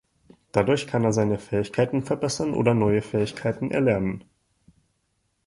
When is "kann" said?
0.87-1.03